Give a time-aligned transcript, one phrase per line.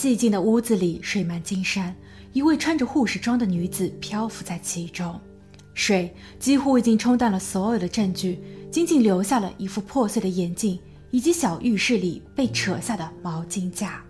[0.00, 1.94] 寂静的屋子里水漫金山，
[2.32, 5.20] 一位穿着护士装的女子漂浮在其中。
[5.74, 14.02] 水几乎已经冲淡了所有的证据，仅仅留下了一副破碎的眼镜以及小浴室里被扯下的毛巾架。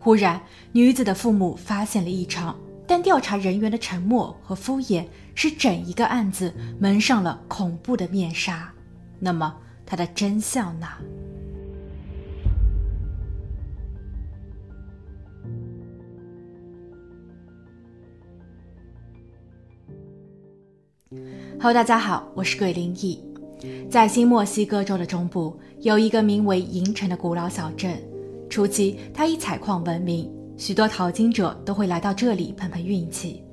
[0.00, 8.68] 忽然，女子的父母发现了异常，但调查人员的沉默和敷衍使整一个案子蒙上了恐怖的面纱。
[9.20, 9.54] 那么，
[9.86, 10.88] 它的真相呢
[21.62, 23.20] ？Hello，大家好，我是鬼灵异。
[23.88, 28.02] 在新墨西哥州的中部，有一个名为银城的古老小镇。
[28.50, 33.44] 初期，它以采矿闻名，许多淘金者都会来到这里碰碰运气。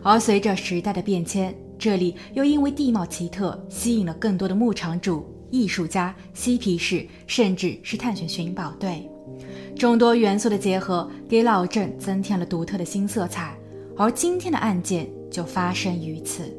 [0.00, 9.10] 而随着时代的变迁，这里又因为地貌奇特，吸引了更多的牧场主、艺术家、嬉皮士，甚至是探险寻宝队。
[9.76, 13.58] 众多元素的结合，给老镇增添了独特的新色彩。
[13.96, 16.56] 而今天的案件就发生于此。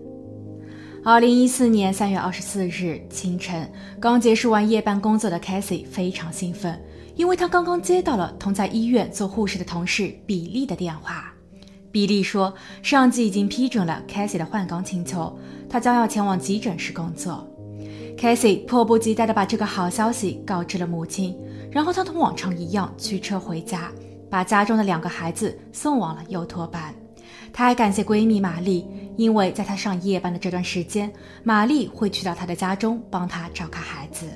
[1.09, 6.77] 二零一四年三月二十四日清晨，刚结束完夜班工作的 Cassie 非常兴奋，
[7.15, 11.33] 因为她刚刚接到了同在医院做护士的同事比利的电话。
[11.93, 17.47] 比利说，上级已经批准了 Cassie 的换岗请求，他将要前往急诊室工作。
[18.17, 21.33] Cassie 迫不及待地把这个好消息告知了母亲，
[21.71, 23.89] 然后她同往常一样驱车回家，
[24.29, 26.93] 把家中的两个孩子送往了幼托班。
[27.57, 28.85] 她还感谢闺蜜玛丽。
[29.15, 31.11] 因为在她上夜班的这段时间，
[31.43, 34.27] 玛丽会去到她的家中帮她照看孩子。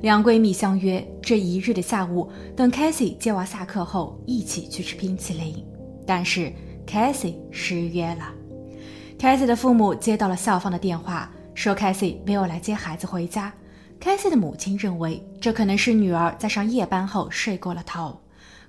[0.00, 5.62] 两闺蜜相约这一日的下午，等 c a s i e 接娃下课后，一起去吃冰淇淋。
[6.06, 6.50] 但是
[6.90, 8.32] c a s i e 失约了。
[9.20, 13.52] c a s i e 的父母接到了校方的电话，说 c a s i e 没有来接孩子回家。
[14.02, 18.18] c a s i e 的母亲认为这可能是女儿在上夜班后睡过了头。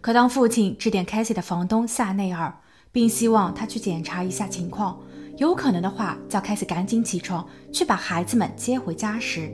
[0.02, 2.54] 可当父亲致电 c a s i e 的房东夏内尔，
[2.92, 5.00] 并希望他去检查一下情况。
[5.38, 9.52] 有可能的话，叫凯西赶紧起床去把孩子们接回家时，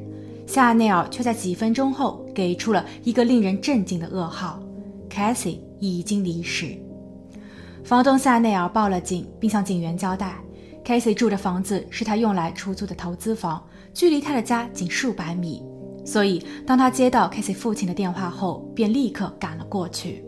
[0.47, 4.63] 夏内尔却在几分钟后给出了一个令人震惊的噩耗：
[5.09, 6.77] 凯西已经离世。
[7.83, 10.37] 房东夏内尔报了警，并向警员交代，
[10.85, 13.61] 凯西住的房子是他用来出租的投资房，
[13.93, 15.61] 距离他的家仅数百米。
[16.05, 20.23] 所以，当他接到凯西父亲的电话后，便立刻赶了过去。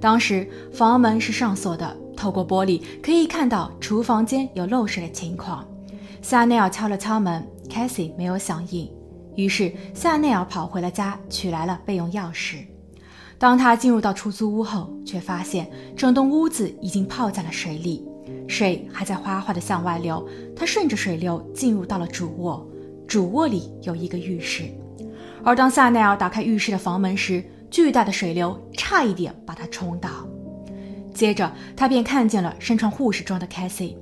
[0.00, 1.96] 当时房门是上锁的。
[2.16, 5.64] 透过玻璃可以看到厨房间有漏水的情况。
[6.22, 8.90] 夏内尔敲了敲门，Cassie 没有响应。
[9.36, 12.64] 于是夏内尔跑回了家，取来了备用钥匙。
[13.38, 18.02] 当他进入到出租屋后，却发现整栋屋子已经泡在了水里，
[18.48, 20.26] 水还在哗哗地向外流。
[20.56, 22.66] 他顺着水流进入到了主卧，
[23.06, 24.64] 主卧里有一个浴室。
[25.44, 30.08] 而当夏内尔打开浴室的房门时，巨大的水流差一点把他冲倒。
[31.16, 33.96] 接着，他便看见了身穿护士装的 Cassie，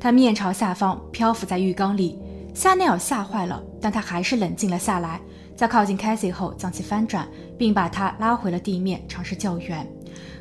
[0.00, 2.18] 她面朝下方漂浮在浴缸里。
[2.52, 5.20] 夏内尔吓坏了，但他还是冷静了下来，
[5.54, 9.86] 在靠近 Cassie 后将其翻转，并把她拉回了地面，尝试救援。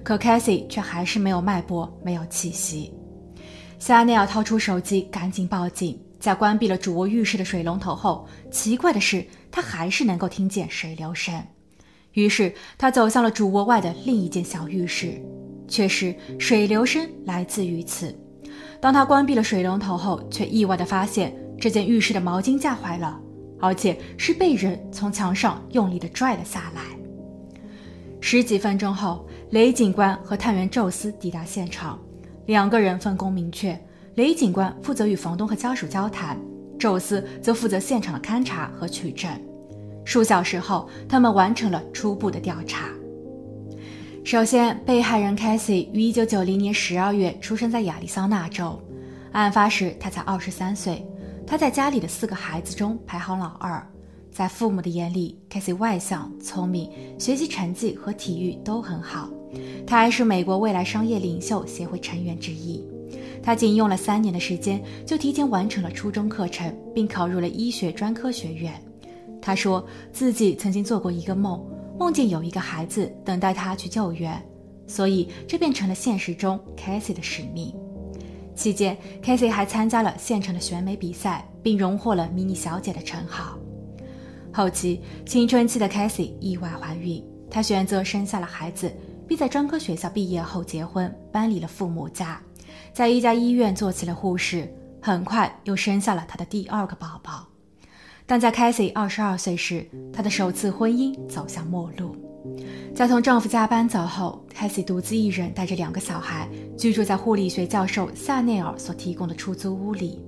[0.04, 2.94] 可 Cassie 却还是没有脉搏，没有气息。
[3.78, 6.00] 夏内尔掏出手机，赶紧报警。
[6.18, 11.34] 在关闭了主卧浴室的水龙头后，奇怪的是，他还是能够听见水流声。
[12.14, 15.22] 于是，他走向了主卧外的另一间小浴室。
[15.68, 18.16] 确实，水流声来自于此。
[18.80, 23.20] 当他关闭了水龙头后，却意外地发现这间浴室的毛巾架坏了，
[23.60, 26.82] 而且是被人从墙上用力地拽了下来。
[28.22, 32.00] 十几分钟后，雷警官和探员宙斯抵达现场，
[32.46, 33.80] 两个人分工明确：
[34.16, 36.40] 雷警官负责与房东和家属交谈，
[36.78, 39.30] 宙斯则负责现场的勘查和取证。
[40.04, 42.90] 数小时后，他们完成了初步的调查。
[44.26, 48.82] 首先，被害人 Cassie 于1990年12月出生在亚利桑那州。
[49.34, 51.06] 案发时，他才23岁。
[51.46, 53.88] 他在家里的四个孩子中排行老二。
[54.32, 59.30] 在父母的眼里，Cassie 外向、聪明，学习成绩和体育都很好。
[59.86, 62.84] 他还是美国未来商业领袖协会成员之一。
[63.44, 68.74] 他仅用了三年的时间，就提前完成了初中课程，并考入了医学专科学院。
[69.40, 71.64] 他说自己曾经做过一个梦。
[71.98, 74.44] 梦见有一个孩子等待他去救援，
[74.86, 77.74] 所以这变成了现实中 Casey 的使命。
[78.54, 83.58] 期间，Casey 还参加了现场的选美比赛，并荣获了“迷你小姐”的称号。
[84.54, 88.94] 后期，青春期的 Casey 意外怀孕，她选择生下了孩子，
[89.28, 92.42] 并在专科学校毕业后结婚，搬离了父母家，
[92.94, 97.55] 在一家医院做起了护士，很快又生下了她的第二个宝宝。
[98.28, 102.16] 但在 Cassie 二十二岁时，她的首次婚姻走向末路。
[102.94, 110.20] 在从丈夫加班走后，凯西独自一人带着两个小孩居住在护理学教授夏内尔所提供的出租屋里。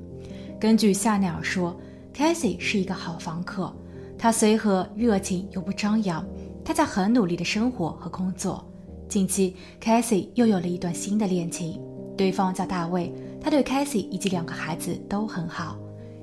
[0.59, 1.75] 根据夏内尔说，
[2.13, 3.73] 凯西是一个好房客，
[4.17, 6.25] 她随和、热情又不张扬。
[6.65, 8.63] 她在很努力的生活和工作。
[9.07, 11.79] 近期，凯西又有了一段新的恋情，
[12.17, 13.13] 对方叫大卫。
[13.39, 15.77] 他对凯西以及两个孩子都很好。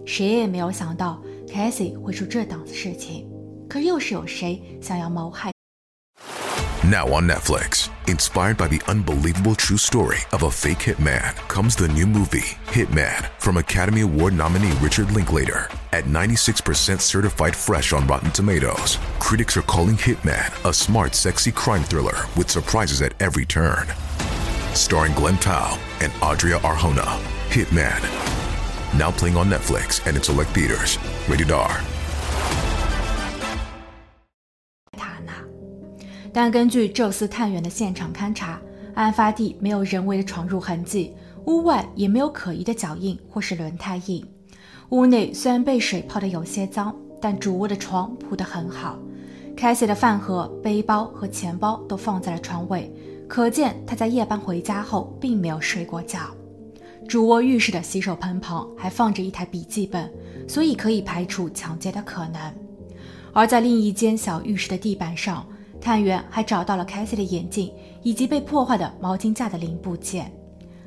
[0.05, 3.28] 谁也没有想到 凯西会出这档子事情，
[3.70, 5.52] 可又是有谁想要谋害？
[6.82, 12.08] Now on Netflix, inspired by the unbelievable true story of a fake hitman, comes the new
[12.08, 15.68] movie, Hitman, from Academy Award nominee Richard Linklater.
[15.92, 21.84] At 96% certified fresh on Rotten Tomatoes, critics are calling Hitman a smart, sexy crime
[21.84, 23.86] thriller with surprises at every turn.
[24.74, 28.00] Starring Glenn Powell and Adria Arjona, Hitman.
[28.97, 30.99] Now playing on Netflix and in select theaters.
[31.29, 31.81] Rated R.
[36.33, 38.61] 但根据宙斯探员的现场勘查，
[38.95, 41.13] 案发地没有人为的闯入痕迹，
[41.47, 44.25] 屋外也没有可疑的脚印或是轮胎印。
[44.91, 48.97] 屋内虽然被水泡得有些脏，但主卧的床铺得很好。
[49.57, 52.93] 凯西的饭盒、背包和钱包都放在了床尾，
[53.29, 56.21] 可见他在夜班回家后并没有睡过觉。
[57.09, 60.11] 主卧浴室的洗手盆旁还放着一台笔记本，
[60.49, 62.41] 所以可以排除抢劫的可能。
[63.33, 65.47] 而在另一间小浴室的地板上，
[65.81, 67.73] 探员还找到了凯西的眼镜
[68.03, 70.33] 以及被破坏的毛巾架的零部件，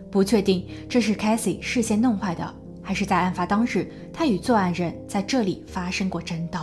[0.10, 6.60] 不确定这是凯西事先弄坏的，还是在案发当日他与作案人在这里发生过争斗。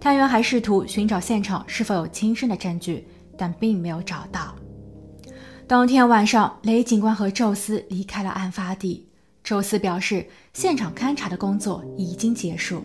[0.00, 3.06] 探员还试图寻找现场是否有轻生的证据，
[3.36, 4.54] 但并没有找到。
[5.72, 9.08] 当天晚上，雷警官和宙斯离开了案发地。
[9.42, 12.84] 宙斯表示，现场勘查的工作已经结束，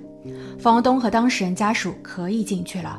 [0.57, 2.97] 房东和当事人家属可以进去了。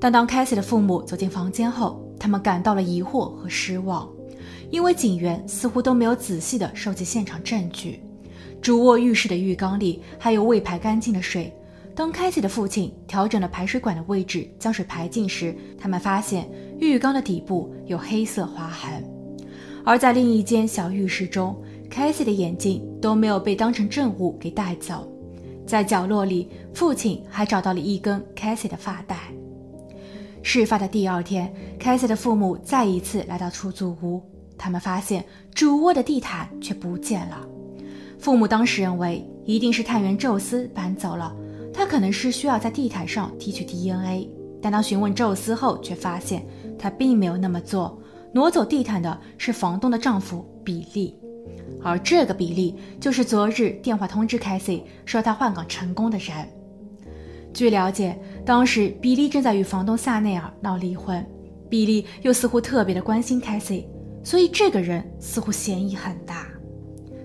[0.00, 4.08] 但当凯西的父母走进房间后，他们感到了疑惑和失望，
[4.68, 8.02] 因为警员似乎都没有仔细地收集现场证据。
[8.60, 11.56] 主卧浴室的浴缸里还有未排干净的水。
[11.94, 16.50] 当凯西的父亲调整了排水管的位置，将水排进时，他们发现
[16.80, 19.04] 浴缸的底部有黑色划痕。
[19.84, 21.56] 而在另一间小浴室中，
[21.88, 25.10] 凯西的眼镜都没有被当成证物给带走。
[25.66, 29.16] 在角落里，父亲还找到了一根凯西的发带。
[30.42, 34.22] 事发的第二天，凯西的父母再一次来到出租屋，
[34.56, 35.24] 他们发现
[35.54, 37.46] 主卧的地毯却不见了。
[38.18, 41.34] 父母当时认为一定是探员宙斯搬走了，
[41.72, 44.28] 他可能是需要在地毯上提取 DNA。
[44.62, 46.46] 但当询问宙斯后，却发现
[46.78, 47.98] 他并没有那么做，
[48.32, 51.18] 挪走地毯的是房东的丈夫比利，
[51.82, 56.34] 而这个比利就是昨日电话通知凯西说他换岗成功的人。
[57.52, 61.26] 据了解，当时比利正在与房东萨内尔闹离婚，
[61.68, 63.88] 比利又似乎特别的关心凯西，
[64.22, 66.46] 所以这个人似乎嫌疑很大。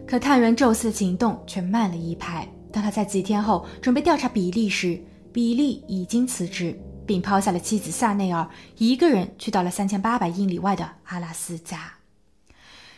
[0.08, 2.48] 可探员宙斯的行动却慢了一拍。
[2.72, 5.00] 当他在几天后准备调查比利时，
[5.32, 8.48] 比利已经辞职，并抛下了妻子夏内尔，
[8.78, 11.92] 一个人去到了三千八百英里外的阿拉斯加。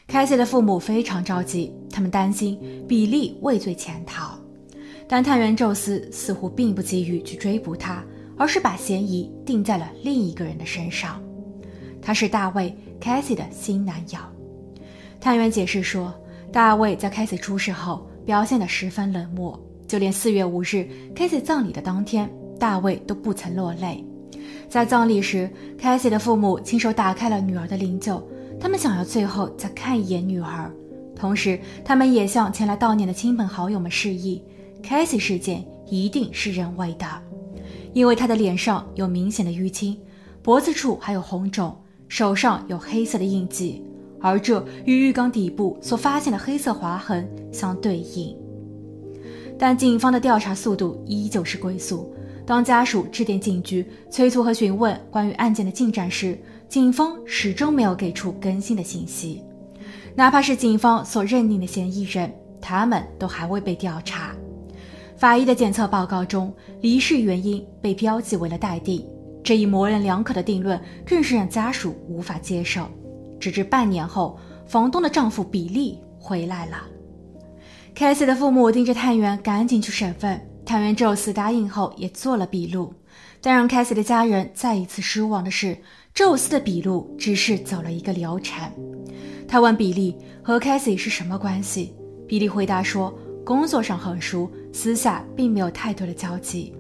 [0.08, 2.58] 凯西的父母非常着急，他们担心
[2.88, 4.38] 比利畏罪潜逃。
[5.08, 8.04] 但探员宙斯似乎并不急于去追捕他，
[8.38, 11.22] 而是把嫌疑定在了另一个人的身上。
[12.02, 12.70] 他是大卫·
[13.02, 14.20] 凯西的新男友。
[15.20, 16.14] 探员解释说，
[16.52, 24.04] 大卫在凯西出事后表现得十分冷漠，就连四月五日凯西葬礼的当天，大卫都不曾落泪。
[24.70, 28.22] 在葬礼时，凯西的父母亲手打开了女儿的灵柩，
[28.60, 30.72] 他们想要最后再看一眼女儿，
[31.16, 34.44] 同时他们也向前来悼念的亲朋好友们示意。
[34.84, 37.06] 凯西事件一定是人为的，
[37.94, 39.98] 因为他的脸上有明显的淤青，
[40.42, 41.76] 脖子处还有红肿，
[42.08, 43.84] 手上有黑色的印记，
[44.20, 48.36] 而这与浴缸底部所发现的黑色划痕相对应。
[49.58, 52.14] 但警方的调查速度依旧是龟速。
[52.48, 56.40] 当家属致电警局催促和询问关于案件的进展时，
[56.70, 59.44] 警方始终没有给出更新的信息。
[60.16, 64.34] 哪怕是警方所认定的嫌疑人，他们都还未被调查。
[65.18, 69.06] 法医的检测报告中，离世原因被标记为了待定，
[69.44, 72.88] 这一模棱两可的定论更是让家属无法接受。
[73.42, 76.78] 直至半年后，房东的丈夫比利回来了，
[77.94, 80.42] 凯西的父母盯着探员赶紧去审问。
[80.68, 82.94] 探员宙斯答应后也做了笔录，
[83.40, 85.78] 但让凯西的家人再一次失望的是，
[86.14, 88.70] 宙斯的笔录只是走了一个流程。
[89.48, 91.96] 他问比利和凯西是什么关系，
[92.28, 93.18] 比利回答说。
[93.46, 96.74] 工作上很熟，私下并没有太多的交集。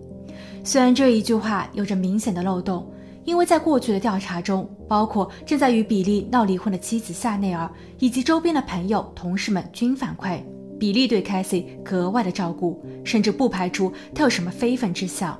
[0.65, 2.86] 虽然这一句话有着明显的漏洞，
[3.24, 10.44] 因为在过去的调查中，包括正在与比利闹离婚的妻子夏内尔以及周边的朋友、同事们均反馈，
[10.79, 15.39] 比利对凯西格外的照顾，甚至不排除他有什么非分之想。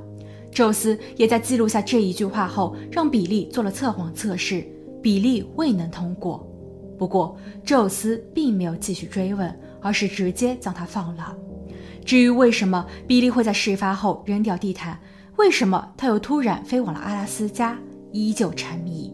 [0.52, 4.66] 宙斯也在记录下这一句话后，让比利做了测谎测试，
[5.02, 6.48] 比利未能通过。
[6.98, 11.36] 不过，宙斯并没有继续追问，而是直接将他放了。
[12.04, 15.00] 至于为什么比利会在事发后扔掉地毯，
[15.36, 17.78] 为什么他又突然飞往了阿拉斯加，
[18.12, 19.14] 依旧沉迷。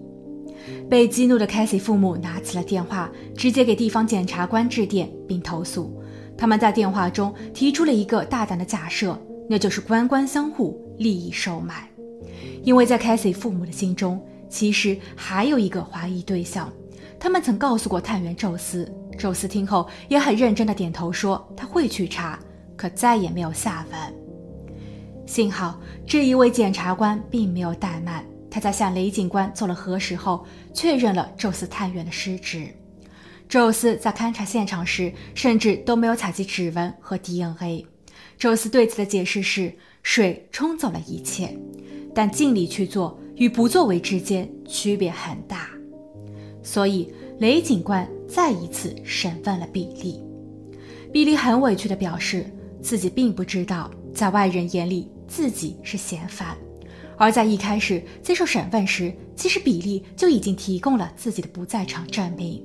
[0.89, 6.01] 被激怒的凯西父母拿起了电话，直接给地方检察官致电并投诉。
[6.43, 9.17] 他们在电话中提出了一个大胆的假设，
[9.50, 11.88] 那就是官官相护，利益收买。
[12.65, 16.69] 因为在凯西父母的心中，其实还有一个怀疑对象。
[17.17, 22.38] 他们曾告诉过探员宙斯，宙斯听后也很认真的点头说他会去查，
[22.75, 24.13] 可再也没有下文。
[25.25, 28.21] 幸好这一位检察官并没有怠慢，
[28.51, 32.67] 他在向雷警官做了核实后，确认了宙斯探员的失职。
[33.53, 37.86] 宙斯在勘察现场时，甚至都没有采集指纹和 DNA。
[38.36, 41.55] 宙斯对此的解释是：水冲走了一切，
[42.15, 45.69] 但尽力去做与不作为之间区别很大。
[46.63, 50.19] 所以雷警官再一次审问了比利。
[51.12, 52.48] 比利很委屈地表示，
[52.81, 55.07] 自己并不知道，在外人眼里。
[55.27, 56.57] 自己是嫌犯，
[57.17, 62.63] 而在一开始接受审问时，其实比利就已经提供了自己的不在场证明。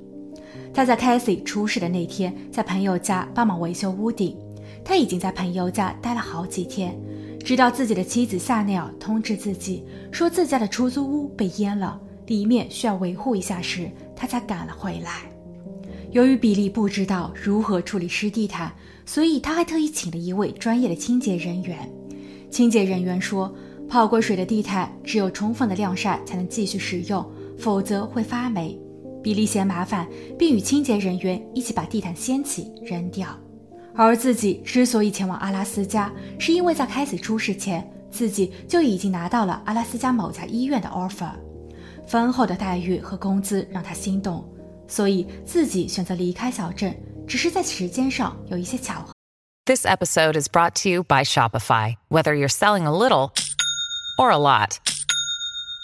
[0.73, 4.37] 他在凯西出事的那天，在朋友家帮忙维修屋顶。
[4.85, 6.97] 他已经在朋友家待了好几天，
[7.43, 15.23] 直到自己的妻子夏内尔通知自己说自家的出租屋被淹了，里面需要维护一下时，他才赶了回来。
[16.11, 18.71] 由于比利不知道如何处理湿地毯，
[19.05, 21.77] 所以他还特意请了一位专业的清洁人员。
[22.49, 23.53] 清洁人员说，
[23.87, 27.23] 泡过水的地毯只有充分的晾晒才能继续使用，
[27.57, 28.79] 否则会发霉。
[29.23, 30.07] 比利嫌麻烦，
[30.37, 33.27] 并与清洁人员一起把地毯掀起扔掉。
[33.95, 41.31] 而自己之所以前往阿拉斯加，是因为在开始出事前，自己就已经拿到了阿拉斯加某家医院的 offer，
[42.07, 44.47] 丰厚的待遇和工资让他心动，
[44.87, 46.95] 所以自己选择离开小镇，
[47.27, 49.11] 只是在时间上有一些巧合。
[49.65, 51.95] This episode is brought to you by Shopify.
[52.09, 53.31] Whether you're selling a little
[54.17, 54.77] or a lot,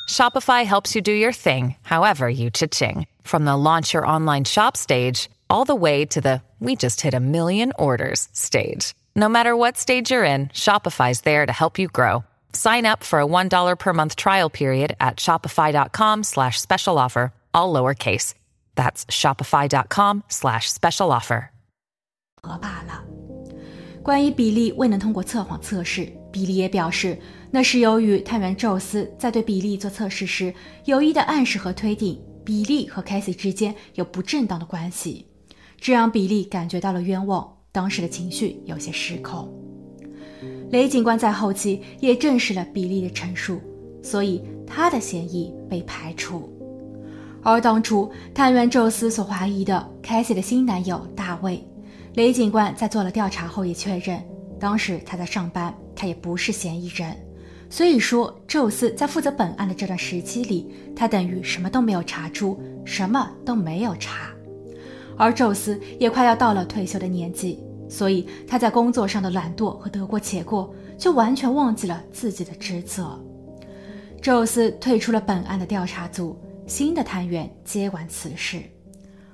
[0.09, 3.07] Shopify helps you do your thing, however you cha-ching.
[3.23, 7.15] From the launch your online shop stage, all the way to the we just hit
[7.15, 8.95] a million orders stage.
[9.17, 12.23] No matter what stage you're in, Shopify's there to help you grow.
[12.53, 17.73] Sign up for a $1 per month trial period at shopify.com slash special offer, all
[17.73, 18.35] lowercase.
[18.75, 21.51] That's shopify.com slash special offer.
[24.03, 27.19] 关于比利未能通过测谎测试，比利也表示，
[27.56, 35.26] 那是由于探员宙斯在对比利做测试时，有意的暗示和推定比利和凯西之间有不正当的关系，
[35.80, 39.50] 这让比利感觉到了冤枉，当时的情绪有些失控。
[40.70, 43.62] 雷警官在后期也证实了比利的陈述，
[44.04, 46.52] 所以他的嫌疑被排除。
[47.42, 51.66] 而当初探员宙斯所怀疑的凯西的新男友大卫。
[52.16, 54.22] 雷警官在做了调查后也确认，
[54.60, 57.16] 当时他在上班，他也不是嫌疑人。
[57.70, 64.30] 所以说，宙斯在负责本案的这段时期里，他等于什么都没有查出，什么都没有查。
[65.18, 73.20] 而宙斯也快要到了退休的年纪，所以他在工作上的懒惰和得过且过，就完全忘记了自己的职责。
[74.22, 78.62] 宙斯退出了本案的调查组，新的探员接管此事。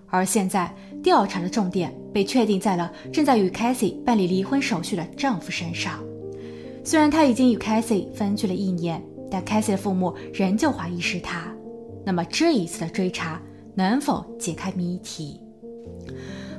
[0.08, 6.04] 而现在，调查的重点被确定在了正在与 Cassie 办理离婚手续的丈夫身上。
[6.84, 11.54] 虽然他已经与 Cassie 分居了一年，但 Cassie 的父母仍旧怀疑是他。
[12.06, 13.42] 那么这一次的追查
[13.76, 15.40] 能否解开谜题？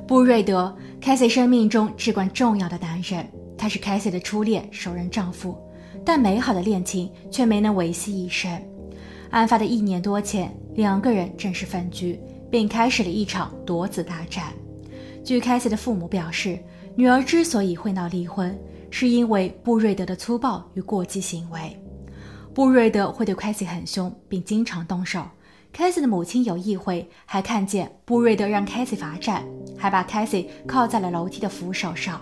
[0.07, 3.27] 布瑞德，Cassie 生命中至关重要的男人，
[3.57, 5.57] 他是 Cassie 的初恋、首任丈夫，
[6.05, 8.51] 但美好的恋情却没能维系一生。
[9.31, 12.21] 案发的一年多前，两个人正式分居。
[12.53, 14.53] 并开始了一场夺子大战。
[15.25, 16.59] 据凯西的父母表示，
[16.95, 18.55] 女儿之所以会闹离婚，
[18.93, 21.77] 是因为布瑞德的粗暴与过激行为。
[22.55, 25.25] 布瑞德会对凯西很凶，并经常动手。
[25.73, 29.43] 凯西的母亲有一回还看见布瑞德让凯西罚站，
[29.77, 32.21] 还把凯西靠在了楼梯的扶手上。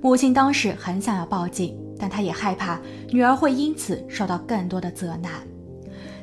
[0.00, 2.80] 母亲当时很想要报警，但她也害怕
[3.10, 5.30] 女儿会因此受到更多的责难。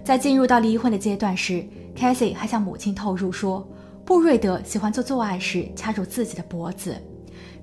[0.03, 1.65] 在进入到离婚的阶段时。
[1.95, 3.67] 凯西还向母亲透露说，
[4.05, 6.95] 布瑞德喜欢做做爱时掐住自己的脖子，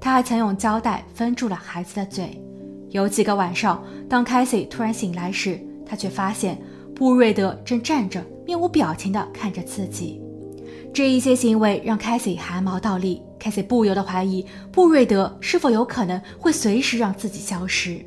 [0.00, 2.40] 他还曾用胶带封住了孩子的嘴。
[2.90, 6.60] 有几个晚上，当凯西突然醒来时，他却发现
[6.94, 10.20] 布瑞德正站着，面无表情地看着自己。
[10.92, 17.98] 这一些行为让凯西汗毛倒立，凯西不由得怀疑布瑞德是否有可能会随时让自己消失。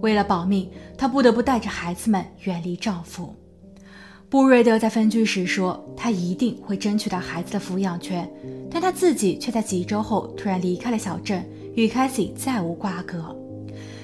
[0.00, 0.68] 为了保命，
[0.98, 3.32] 她不得不带着孩子们远离丈夫。
[4.28, 8.28] 布瑞德在分居时说，他一定会争取到孩子的抚养权，
[8.68, 13.34] 但他自己却在几周后突然离开了小镇，与凯西再无瓜葛。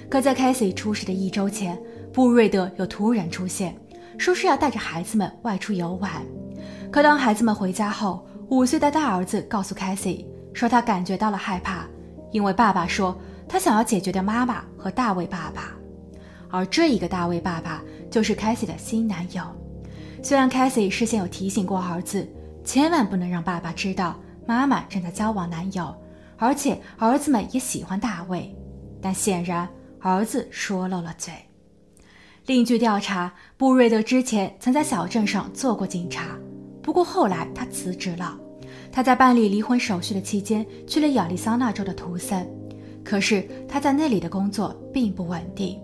[0.09, 1.76] 可在凯西出事的一周前，
[2.12, 3.76] 布瑞德又突然出现，
[4.17, 6.11] 说是要带着孩子们外出游玩。
[6.93, 11.85] 可当孩子们回家后，五岁的大儿子告诉凯西，说他感觉到了害怕，
[12.31, 15.75] 因为爸爸说他想要解决掉妈妈和大卫爸爸，
[16.49, 19.43] 而这一个大卫爸爸就是凯西的新男友。
[20.25, 22.26] 虽然 Kathy 事先有提醒过儿子，
[22.64, 25.93] 千万不能让爸爸知道妈妈正在交往男友，
[26.37, 28.55] 而且儿子们也喜欢大卫，
[29.00, 31.33] 但显然儿子说漏了嘴。
[32.47, 36.38] 另据调查，布瑞德之前曾在小镇上做过警察。
[36.83, 38.38] 不过后来他辞职了，
[38.93, 42.49] 他在办理离婚手续的期间去了亚利桑那州的图森，
[43.05, 45.81] 可是他在那里的工作并不稳定，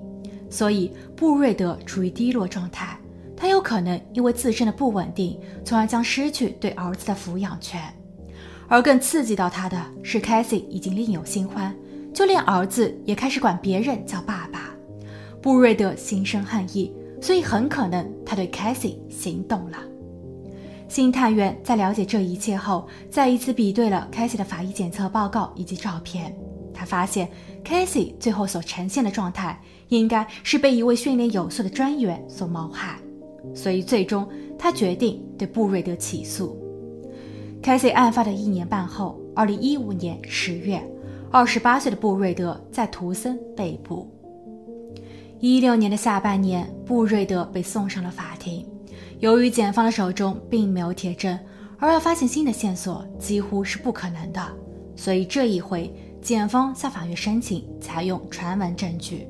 [0.51, 2.98] 所以布瑞德处于低落状态。
[3.41, 7.81] 他有可能因为自身的不稳定，从而将失去对儿子的抚养权。
[8.67, 11.73] 而更刺激到他的是，凯西已经另有新欢，
[12.13, 14.71] 就连儿子也开始管别人叫爸爸。
[15.41, 16.93] 布瑞德心生恨意，
[17.23, 19.79] 所以很可能他对凯西心动了。
[20.89, 26.37] 新探员在了解这一切后，再一次比对了凯西的法医检测报告以及照片。
[26.75, 27.29] 他发现
[27.63, 32.99] 凯西最后所呈现的状态，应该是被一位训练有素的专员所谋害。
[33.55, 34.29] 所以，最终
[34.59, 36.57] 他决定对布瑞德起诉。
[37.63, 40.81] 凯西案发的一年半后，二零一五年十月，
[41.31, 44.09] 二十八岁的布瑞德在图森被捕。
[45.41, 48.65] 一六年的下半年，布瑞德被送上了法庭。
[49.21, 51.37] 由于检方的手中并没有铁证，
[51.79, 54.41] 而要发现新的线索几乎是不可能的，
[54.95, 59.27] 所以这一回，检方向法院申请采用传闻证据，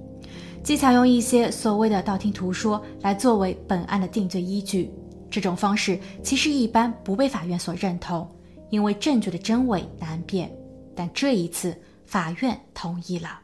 [0.69, 4.91] 即采用一些所谓的道听途说来作为本案的定罪依据。
[5.31, 8.29] 这种方式其实一般不被法院所认同，
[8.69, 10.55] 因为证据的真伪难辨。
[10.95, 13.41] 但这一次，法院同意了。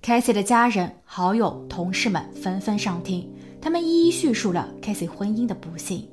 [0.00, 3.28] Casey 的家人、好友、同事们纷纷上庭。
[3.60, 6.08] 他们一一叙述了 Casey 婚姻的不幸。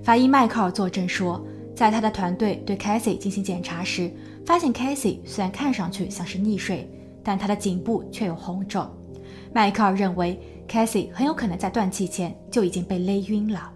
[0.00, 4.12] 法医迈克尔作证说，在他的团队对 Casey 进行检查时，
[4.44, 6.88] 发现 Casey 虽然看上去像是溺水，
[7.24, 8.88] 但他的颈部却有红肿。
[9.56, 10.38] 迈克尔认为
[10.68, 13.72] Casey 很有可能在断气前就已经被勒晕了。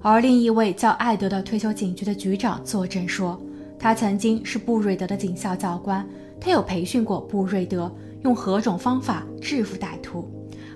[0.00, 3.38] 而另一位叫艾德的退休警局的局长作证说，
[3.78, 6.08] 他曾经是布瑞德的警校教官，
[6.40, 10.26] 他有培训过布瑞德用何种方法制服歹徒。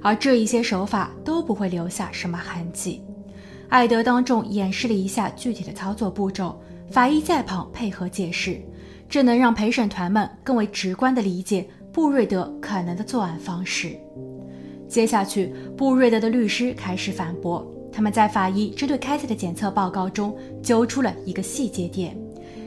[0.02, 3.02] 而这一些手法都不会留下什么痕迹。
[3.70, 8.61] 艾德当众演示了一下具体的操作步骤，法医在旁配合解释，
[9.09, 13.96] 这能让陪审团们更为直观地理解布瑞德可能的作案方式。
[14.94, 22.16] 接下去，布瑞德的律师开始反驳，他们在法医针对凯西的检测报告中揪出了一个细节点，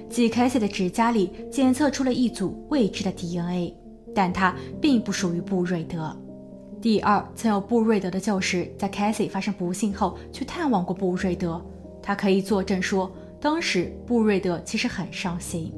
[0.09, 3.73] 即凯西的指甲里检测出了一组未知的 DNA，
[4.13, 6.13] 但它并不属于布瑞德。
[6.81, 11.65] 第二，曾有布瑞德的旧识，在凯西发生不幸后去探望过布瑞德，
[12.03, 13.09] 他可以作证说，
[13.39, 15.73] 当时布瑞德其实很伤心。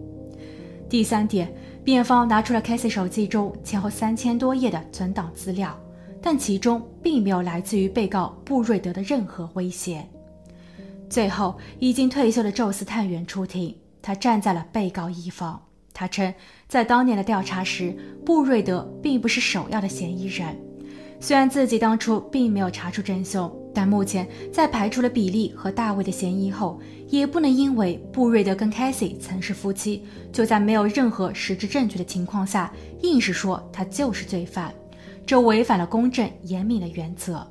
[0.89, 5.79] 第三点，辩方拿出了凯西手机中前后三千多页的存档资料，
[6.21, 10.08] 但其中并没有来自于被告布瑞德的任何威胁。
[11.10, 15.60] 最后，已经退休的宙斯探员出庭，他站在了被告一方，
[15.93, 16.32] 他称，
[16.67, 20.55] 在当年的调查时，布瑞德并不是首要的嫌疑人。
[21.21, 26.79] 虽然自己当初并没有查出真凶，但目前在排除了比利和大卫的嫌疑后，
[27.10, 34.73] 也不能因为布瑞德跟凯西曾是夫妻，就在没有任何实质证据的情况下，硬是说他就是罪犯，
[35.29, 37.45] 这违反了公正严明的原则。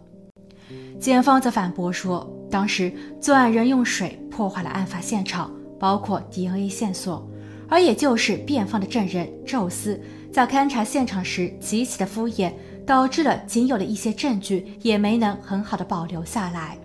[0.98, 7.24] 检方则反驳说，当时作案人用水破坏了案发现场，包括 DNA 线索，
[7.68, 10.00] 而也就是辩方的证人宙斯
[10.32, 12.52] 在勘察现场时极其的敷衍。
[12.84, 16.76] 导致了仅有的一些证据也没能很好的保留下来，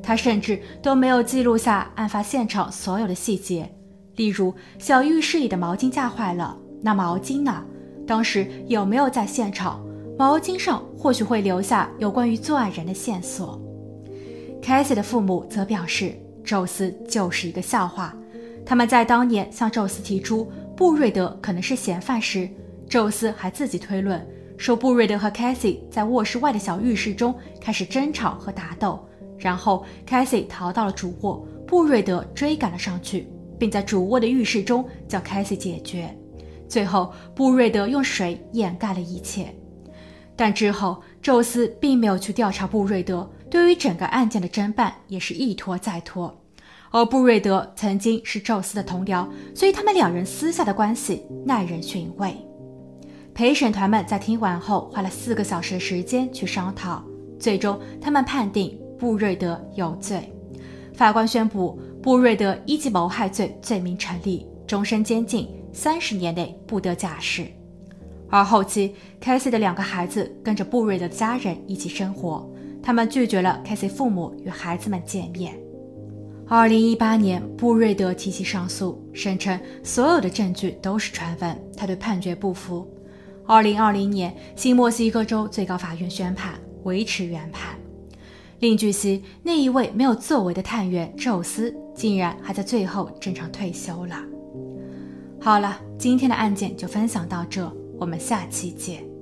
[0.00, 3.68] 他甚至都没有记录下案发现场所有的细节，
[4.14, 7.64] 例如小浴室里的毛巾架坏了，那毛巾呢？
[8.06, 9.84] 当时有没有在现场？
[10.18, 13.60] 毛巾上或许会留下有关于作案人的线索。
[14.62, 18.16] 凯西的父母则表示，宙斯就是一个笑话。
[18.64, 22.48] 他们在当年向宙斯提出布瑞德可能是嫌犯时，
[22.88, 24.26] 宙斯还自己推论。
[24.56, 28.98] 说布瑞德和凯西在卧室外的小浴室中开始争吵和打斗，
[29.36, 36.08] 然后凯西逃到了主卧，布瑞德追赶了上去，并在主卧的浴室中将凯西解决。
[36.66, 39.54] 最后，布瑞德用水掩盖了一切。
[40.36, 46.42] 但之后，宙斯并没有去调查布瑞德，对于整个案件的侦办也是一拖再拖。
[46.90, 52.36] 而布瑞德曾经是宙斯的同僚，所以他们两人私下的关系耐人寻味。
[53.34, 57.02] 陪审团们在听完后花了四个小时的时间去商讨，
[57.38, 60.32] 最终他们判定布瑞德有罪。
[60.94, 67.46] 法官宣布布瑞德一级谋害罪罪名成立，终身监禁，三十年内不得假释。
[68.28, 72.48] 而后期，凯西的两个孩子跟着布瑞德的家人一起生活，
[72.82, 75.56] 他们拒绝了凯西父母与孩子们见面。
[76.48, 82.88] 二零一八年，布瑞德提起上诉，声称所有的证据都是传闻，他对判决不服。
[83.46, 87.76] 二零二零年，新墨西哥州最高法院宣判维持原判。
[88.60, 94.16] 另据悉，那一位没有作为的探员宙斯，竟然还在最后正常退休了。
[95.40, 99.15] 好了，今天的案件就分享到这，我们下期见。